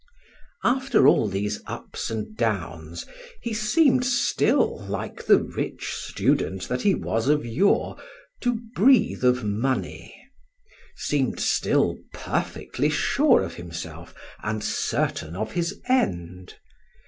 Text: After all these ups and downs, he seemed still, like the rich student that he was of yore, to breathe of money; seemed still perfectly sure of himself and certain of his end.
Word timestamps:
After 0.63 1.07
all 1.07 1.27
these 1.27 1.61
ups 1.67 2.09
and 2.09 2.35
downs, 2.35 3.05
he 3.39 3.53
seemed 3.53 4.03
still, 4.03 4.79
like 4.87 5.27
the 5.27 5.37
rich 5.37 5.93
student 5.93 6.67
that 6.69 6.81
he 6.81 6.95
was 6.95 7.27
of 7.27 7.45
yore, 7.45 7.97
to 8.39 8.61
breathe 8.73 9.23
of 9.23 9.43
money; 9.43 10.19
seemed 10.95 11.39
still 11.39 11.99
perfectly 12.15 12.89
sure 12.89 13.43
of 13.43 13.53
himself 13.53 14.15
and 14.41 14.63
certain 14.63 15.35
of 15.35 15.51
his 15.51 15.79
end. 15.87 16.55